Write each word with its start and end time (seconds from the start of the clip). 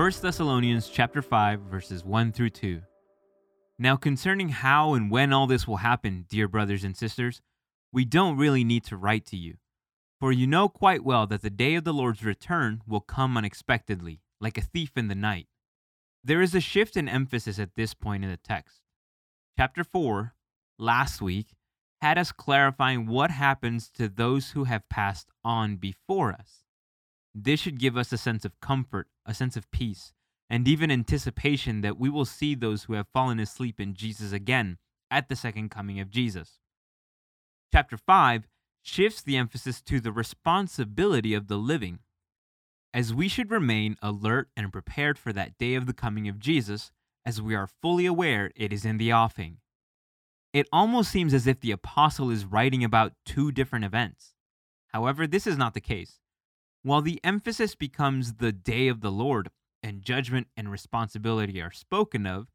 1 0.00 0.12
Thessalonians 0.22 0.88
chapter 0.88 1.20
5 1.20 1.60
verses 1.60 2.02
1 2.06 2.32
through 2.32 2.48
2. 2.48 2.80
Now 3.78 3.96
concerning 3.96 4.48
how 4.48 4.94
and 4.94 5.10
when 5.10 5.30
all 5.30 5.46
this 5.46 5.68
will 5.68 5.76
happen, 5.76 6.24
dear 6.26 6.48
brothers 6.48 6.84
and 6.84 6.96
sisters, 6.96 7.42
we 7.92 8.06
don't 8.06 8.38
really 8.38 8.64
need 8.64 8.82
to 8.84 8.96
write 8.96 9.26
to 9.26 9.36
you. 9.36 9.58
For 10.18 10.32
you 10.32 10.46
know 10.46 10.70
quite 10.70 11.04
well 11.04 11.26
that 11.26 11.42
the 11.42 11.50
day 11.50 11.74
of 11.74 11.84
the 11.84 11.92
Lord's 11.92 12.24
return 12.24 12.80
will 12.88 13.02
come 13.02 13.36
unexpectedly, 13.36 14.22
like 14.40 14.56
a 14.56 14.62
thief 14.62 14.92
in 14.96 15.08
the 15.08 15.14
night. 15.14 15.48
There 16.24 16.40
is 16.40 16.54
a 16.54 16.60
shift 16.60 16.96
in 16.96 17.06
emphasis 17.06 17.58
at 17.58 17.74
this 17.76 17.92
point 17.92 18.24
in 18.24 18.30
the 18.30 18.38
text. 18.38 18.80
Chapter 19.58 19.84
4, 19.84 20.34
last 20.78 21.20
week, 21.20 21.48
had 22.00 22.16
us 22.16 22.32
clarifying 22.32 23.06
what 23.06 23.30
happens 23.30 23.90
to 23.98 24.08
those 24.08 24.52
who 24.52 24.64
have 24.64 24.88
passed 24.88 25.28
on 25.44 25.76
before 25.76 26.32
us. 26.32 26.64
This 27.34 27.60
should 27.60 27.78
give 27.78 27.96
us 27.96 28.12
a 28.12 28.18
sense 28.18 28.44
of 28.44 28.60
comfort, 28.60 29.08
a 29.24 29.34
sense 29.34 29.56
of 29.56 29.70
peace, 29.70 30.12
and 30.48 30.66
even 30.66 30.90
anticipation 30.90 31.80
that 31.80 31.98
we 31.98 32.10
will 32.10 32.24
see 32.24 32.54
those 32.54 32.84
who 32.84 32.94
have 32.94 33.06
fallen 33.12 33.38
asleep 33.38 33.80
in 33.80 33.94
Jesus 33.94 34.32
again 34.32 34.78
at 35.10 35.28
the 35.28 35.36
second 35.36 35.70
coming 35.70 36.00
of 36.00 36.10
Jesus. 36.10 36.58
Chapter 37.72 37.96
5 37.96 38.48
shifts 38.82 39.22
the 39.22 39.36
emphasis 39.36 39.80
to 39.82 40.00
the 40.00 40.12
responsibility 40.12 41.34
of 41.34 41.46
the 41.48 41.56
living, 41.56 42.00
as 42.92 43.14
we 43.14 43.28
should 43.28 43.50
remain 43.50 43.96
alert 44.02 44.48
and 44.56 44.72
prepared 44.72 45.18
for 45.18 45.32
that 45.32 45.56
day 45.58 45.74
of 45.74 45.86
the 45.86 45.92
coming 45.92 46.28
of 46.28 46.40
Jesus, 46.40 46.90
as 47.24 47.40
we 47.40 47.54
are 47.54 47.68
fully 47.68 48.06
aware 48.06 48.50
it 48.56 48.72
is 48.72 48.84
in 48.84 48.98
the 48.98 49.12
offing. 49.12 49.58
It 50.52 50.66
almost 50.72 51.12
seems 51.12 51.32
as 51.32 51.46
if 51.46 51.60
the 51.60 51.70
apostle 51.70 52.30
is 52.30 52.44
writing 52.44 52.82
about 52.82 53.12
two 53.24 53.52
different 53.52 53.84
events. 53.84 54.34
However, 54.88 55.26
this 55.26 55.46
is 55.46 55.56
not 55.56 55.74
the 55.74 55.80
case. 55.80 56.19
While 56.82 57.02
the 57.02 57.20
emphasis 57.22 57.74
becomes 57.74 58.34
the 58.34 58.52
day 58.52 58.88
of 58.88 59.00
the 59.00 59.10
Lord 59.10 59.50
and 59.82 60.02
judgment 60.02 60.46
and 60.56 60.70
responsibility 60.70 61.60
are 61.60 61.72
spoken 61.72 62.26
of, 62.26 62.48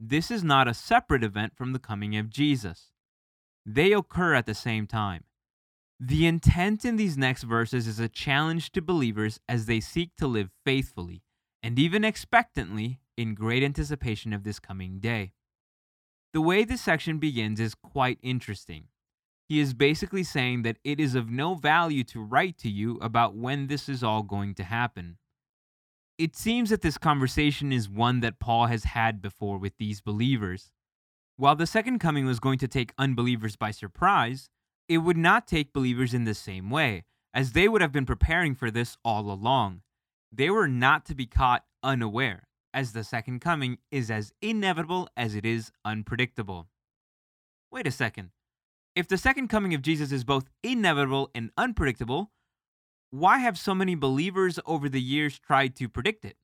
this 0.00 0.30
is 0.30 0.42
not 0.42 0.68
a 0.68 0.74
separate 0.74 1.22
event 1.22 1.56
from 1.56 1.72
the 1.72 1.78
coming 1.78 2.16
of 2.16 2.30
Jesus. 2.30 2.90
They 3.64 3.92
occur 3.92 4.34
at 4.34 4.46
the 4.46 4.54
same 4.54 4.86
time. 4.86 5.24
The 6.00 6.26
intent 6.26 6.84
in 6.84 6.96
these 6.96 7.18
next 7.18 7.42
verses 7.42 7.86
is 7.86 7.98
a 7.98 8.08
challenge 8.08 8.70
to 8.72 8.82
believers 8.82 9.40
as 9.48 9.66
they 9.66 9.80
seek 9.80 10.14
to 10.16 10.26
live 10.28 10.50
faithfully 10.64 11.22
and 11.62 11.78
even 11.78 12.04
expectantly 12.04 13.00
in 13.16 13.34
great 13.34 13.64
anticipation 13.64 14.32
of 14.32 14.44
this 14.44 14.60
coming 14.60 15.00
day. 15.00 15.32
The 16.32 16.40
way 16.40 16.64
this 16.64 16.82
section 16.82 17.18
begins 17.18 17.58
is 17.58 17.74
quite 17.74 18.18
interesting. 18.22 18.84
He 19.48 19.60
is 19.60 19.72
basically 19.72 20.24
saying 20.24 20.62
that 20.62 20.76
it 20.84 21.00
is 21.00 21.14
of 21.14 21.30
no 21.30 21.54
value 21.54 22.04
to 22.04 22.20
write 22.22 22.58
to 22.58 22.68
you 22.68 22.98
about 23.00 23.34
when 23.34 23.66
this 23.66 23.88
is 23.88 24.04
all 24.04 24.22
going 24.22 24.54
to 24.56 24.64
happen. 24.64 25.16
It 26.18 26.36
seems 26.36 26.68
that 26.68 26.82
this 26.82 26.98
conversation 26.98 27.72
is 27.72 27.88
one 27.88 28.20
that 28.20 28.40
Paul 28.40 28.66
has 28.66 28.84
had 28.84 29.22
before 29.22 29.56
with 29.56 29.78
these 29.78 30.02
believers. 30.02 30.70
While 31.36 31.56
the 31.56 31.66
second 31.66 32.00
coming 32.00 32.26
was 32.26 32.40
going 32.40 32.58
to 32.58 32.68
take 32.68 32.92
unbelievers 32.98 33.56
by 33.56 33.70
surprise, 33.70 34.50
it 34.88 34.98
would 34.98 35.16
not 35.16 35.46
take 35.46 35.72
believers 35.72 36.12
in 36.12 36.24
the 36.24 36.34
same 36.34 36.68
way, 36.68 37.04
as 37.32 37.52
they 37.52 37.68
would 37.68 37.80
have 37.80 37.92
been 37.92 38.04
preparing 38.04 38.54
for 38.54 38.70
this 38.70 38.98
all 39.04 39.30
along. 39.30 39.82
They 40.30 40.50
were 40.50 40.68
not 40.68 41.06
to 41.06 41.14
be 41.14 41.26
caught 41.26 41.64
unaware, 41.82 42.48
as 42.74 42.92
the 42.92 43.04
second 43.04 43.40
coming 43.40 43.78
is 43.90 44.10
as 44.10 44.32
inevitable 44.42 45.08
as 45.16 45.34
it 45.34 45.46
is 45.46 45.70
unpredictable. 45.84 46.68
Wait 47.70 47.86
a 47.86 47.92
second. 47.92 48.30
If 48.98 49.06
the 49.06 49.16
second 49.16 49.46
coming 49.46 49.74
of 49.74 49.82
Jesus 49.82 50.10
is 50.10 50.24
both 50.24 50.50
inevitable 50.60 51.30
and 51.32 51.52
unpredictable, 51.56 52.32
why 53.12 53.38
have 53.38 53.56
so 53.56 53.72
many 53.72 53.94
believers 53.94 54.58
over 54.66 54.88
the 54.88 55.00
years 55.00 55.38
tried 55.38 55.76
to 55.76 55.88
predict 55.88 56.24
it? 56.24 56.36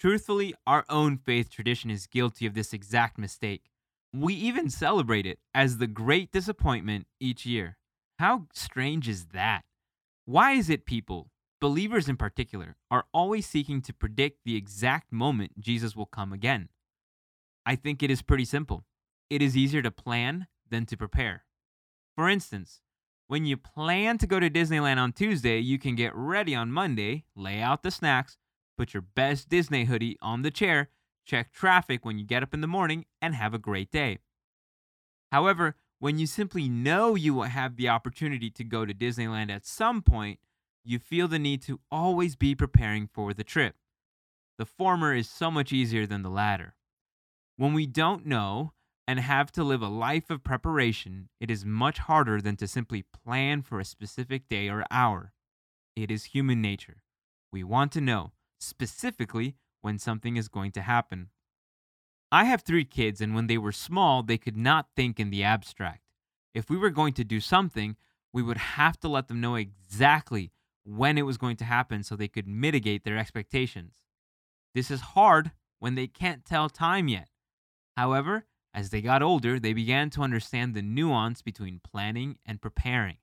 Truthfully, 0.00 0.52
our 0.66 0.84
own 0.88 1.16
faith 1.16 1.48
tradition 1.48 1.92
is 1.92 2.08
guilty 2.08 2.44
of 2.44 2.54
this 2.54 2.72
exact 2.72 3.18
mistake. 3.18 3.70
We 4.12 4.34
even 4.34 4.68
celebrate 4.68 5.26
it 5.26 5.38
as 5.54 5.78
the 5.78 5.86
great 5.86 6.32
disappointment 6.32 7.06
each 7.20 7.46
year. 7.46 7.78
How 8.18 8.46
strange 8.52 9.08
is 9.08 9.26
that? 9.26 9.62
Why 10.24 10.54
is 10.54 10.68
it 10.68 10.86
people, 10.86 11.30
believers 11.60 12.08
in 12.08 12.16
particular, 12.16 12.74
are 12.90 13.04
always 13.14 13.46
seeking 13.46 13.80
to 13.82 13.92
predict 13.92 14.40
the 14.44 14.56
exact 14.56 15.12
moment 15.12 15.60
Jesus 15.60 15.94
will 15.94 16.06
come 16.06 16.32
again? 16.32 16.68
I 17.64 17.76
think 17.76 18.02
it 18.02 18.10
is 18.10 18.22
pretty 18.22 18.44
simple. 18.44 18.82
It 19.30 19.40
is 19.40 19.56
easier 19.56 19.82
to 19.82 19.92
plan 19.92 20.48
than 20.70 20.86
to 20.86 20.96
prepare. 20.96 21.44
For 22.14 22.28
instance, 22.28 22.80
when 23.26 23.44
you 23.44 23.56
plan 23.56 24.18
to 24.18 24.26
go 24.26 24.40
to 24.40 24.48
Disneyland 24.50 24.96
on 24.96 25.12
Tuesday, 25.12 25.58
you 25.58 25.78
can 25.78 25.94
get 25.94 26.14
ready 26.14 26.54
on 26.54 26.72
Monday, 26.72 27.24
lay 27.36 27.60
out 27.60 27.82
the 27.82 27.90
snacks, 27.90 28.38
put 28.76 28.94
your 28.94 29.02
best 29.02 29.48
Disney 29.48 29.84
hoodie 29.84 30.16
on 30.22 30.42
the 30.42 30.50
chair, 30.50 30.88
check 31.26 31.52
traffic 31.52 32.04
when 32.04 32.18
you 32.18 32.24
get 32.24 32.42
up 32.42 32.54
in 32.54 32.62
the 32.62 32.66
morning, 32.66 33.04
and 33.20 33.34
have 33.34 33.52
a 33.52 33.58
great 33.58 33.90
day. 33.90 34.18
However, 35.30 35.76
when 35.98 36.18
you 36.18 36.26
simply 36.26 36.68
know 36.68 37.14
you 37.14 37.34
will 37.34 37.42
have 37.42 37.76
the 37.76 37.88
opportunity 37.88 38.50
to 38.50 38.64
go 38.64 38.86
to 38.86 38.94
Disneyland 38.94 39.50
at 39.50 39.66
some 39.66 40.00
point, 40.00 40.38
you 40.84 40.98
feel 40.98 41.28
the 41.28 41.38
need 41.38 41.60
to 41.62 41.80
always 41.90 42.34
be 42.34 42.54
preparing 42.54 43.08
for 43.12 43.34
the 43.34 43.44
trip. 43.44 43.74
The 44.56 44.64
former 44.64 45.14
is 45.14 45.28
so 45.28 45.50
much 45.50 45.72
easier 45.72 46.06
than 46.06 46.22
the 46.22 46.30
latter. 46.30 46.76
When 47.56 47.74
we 47.74 47.86
don't 47.86 48.24
know, 48.24 48.72
and 49.08 49.20
have 49.20 49.50
to 49.50 49.64
live 49.64 49.80
a 49.80 49.88
life 49.88 50.28
of 50.28 50.44
preparation, 50.44 51.30
it 51.40 51.50
is 51.50 51.64
much 51.64 51.96
harder 51.96 52.42
than 52.42 52.56
to 52.56 52.68
simply 52.68 53.02
plan 53.02 53.62
for 53.62 53.80
a 53.80 53.84
specific 53.84 54.46
day 54.50 54.68
or 54.68 54.84
hour. 54.90 55.32
It 55.96 56.10
is 56.10 56.24
human 56.24 56.60
nature. 56.60 57.02
We 57.50 57.64
want 57.64 57.90
to 57.92 58.02
know, 58.02 58.32
specifically, 58.60 59.56
when 59.80 59.98
something 59.98 60.36
is 60.36 60.48
going 60.48 60.72
to 60.72 60.82
happen. 60.82 61.30
I 62.30 62.44
have 62.44 62.60
three 62.60 62.84
kids, 62.84 63.22
and 63.22 63.34
when 63.34 63.46
they 63.46 63.56
were 63.56 63.72
small, 63.72 64.22
they 64.22 64.36
could 64.36 64.58
not 64.58 64.88
think 64.94 65.18
in 65.18 65.30
the 65.30 65.42
abstract. 65.42 66.02
If 66.52 66.68
we 66.68 66.76
were 66.76 66.90
going 66.90 67.14
to 67.14 67.24
do 67.24 67.40
something, 67.40 67.96
we 68.34 68.42
would 68.42 68.58
have 68.58 69.00
to 69.00 69.08
let 69.08 69.28
them 69.28 69.40
know 69.40 69.54
exactly 69.54 70.52
when 70.84 71.16
it 71.16 71.22
was 71.22 71.38
going 71.38 71.56
to 71.56 71.64
happen 71.64 72.02
so 72.02 72.14
they 72.14 72.28
could 72.28 72.46
mitigate 72.46 73.04
their 73.04 73.16
expectations. 73.16 73.94
This 74.74 74.90
is 74.90 75.00
hard 75.00 75.52
when 75.78 75.94
they 75.94 76.08
can't 76.08 76.44
tell 76.44 76.68
time 76.68 77.08
yet. 77.08 77.30
However, 77.96 78.44
as 78.78 78.90
they 78.90 79.02
got 79.02 79.24
older, 79.24 79.58
they 79.58 79.72
began 79.72 80.08
to 80.08 80.22
understand 80.22 80.72
the 80.72 80.82
nuance 80.82 81.42
between 81.42 81.80
planning 81.82 82.38
and 82.46 82.62
preparing. 82.62 83.16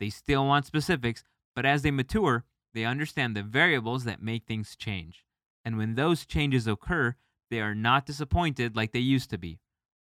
They 0.00 0.08
still 0.08 0.46
want 0.46 0.64
specifics, 0.64 1.22
but 1.54 1.66
as 1.66 1.82
they 1.82 1.90
mature, 1.90 2.46
they 2.72 2.86
understand 2.86 3.36
the 3.36 3.42
variables 3.42 4.04
that 4.04 4.22
make 4.22 4.46
things 4.46 4.74
change. 4.74 5.26
And 5.66 5.76
when 5.76 5.96
those 5.96 6.24
changes 6.24 6.66
occur, 6.66 7.14
they 7.50 7.60
are 7.60 7.74
not 7.74 8.06
disappointed 8.06 8.74
like 8.74 8.92
they 8.92 9.00
used 9.00 9.28
to 9.28 9.36
be. 9.36 9.58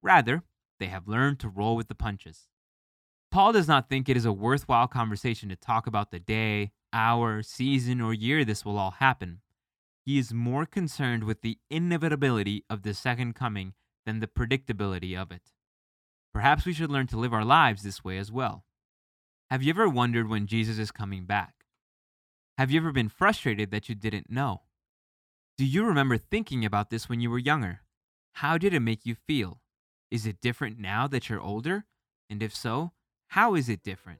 Rather, 0.03 0.43
they 0.79 0.85
have 0.85 1.07
learned 1.07 1.39
to 1.39 1.49
roll 1.49 1.75
with 1.75 1.87
the 1.87 1.95
punches. 1.95 2.47
Paul 3.31 3.53
does 3.53 3.67
not 3.67 3.89
think 3.89 4.07
it 4.07 4.15
is 4.15 4.25
a 4.25 4.31
worthwhile 4.31 4.87
conversation 4.87 5.49
to 5.49 5.55
talk 5.55 5.87
about 5.87 6.11
the 6.11 6.19
day, 6.19 6.73
hour, 6.93 7.41
season, 7.41 8.01
or 8.01 8.13
year 8.13 8.45
this 8.45 8.63
will 8.63 8.77
all 8.77 8.91
happen. 8.91 9.41
He 10.05 10.19
is 10.19 10.31
more 10.31 10.67
concerned 10.67 11.23
with 11.23 11.41
the 11.41 11.57
inevitability 11.71 12.65
of 12.69 12.83
the 12.83 12.93
second 12.93 13.33
coming 13.33 13.73
than 14.05 14.19
the 14.19 14.27
predictability 14.27 15.19
of 15.19 15.31
it. 15.31 15.51
Perhaps 16.33 16.65
we 16.65 16.73
should 16.73 16.91
learn 16.91 17.07
to 17.07 17.17
live 17.17 17.33
our 17.33 17.45
lives 17.45 17.83
this 17.83 18.03
way 18.03 18.17
as 18.17 18.31
well. 18.31 18.65
Have 19.49 19.63
you 19.63 19.69
ever 19.69 19.87
wondered 19.87 20.27
when 20.27 20.47
Jesus 20.47 20.77
is 20.77 20.91
coming 20.91 21.25
back? 21.25 21.53
Have 22.57 22.71
you 22.71 22.79
ever 22.79 22.91
been 22.91 23.09
frustrated 23.09 23.71
that 23.71 23.89
you 23.89 23.95
didn't 23.95 24.29
know? 24.29 24.61
Do 25.57 25.65
you 25.65 25.85
remember 25.85 26.17
thinking 26.17 26.65
about 26.65 26.89
this 26.89 27.07
when 27.07 27.21
you 27.21 27.29
were 27.29 27.39
younger? 27.39 27.81
How 28.33 28.57
did 28.57 28.73
it 28.73 28.81
make 28.81 29.05
you 29.05 29.15
feel? 29.15 29.61
Is 30.11 30.25
it 30.25 30.41
different 30.41 30.79
now 30.79 31.07
that 31.07 31.29
you're 31.29 31.41
older? 31.41 31.85
And 32.29 32.43
if 32.43 32.55
so, 32.55 32.91
how 33.29 33.55
is 33.55 33.69
it 33.69 33.83
different? 33.83 34.19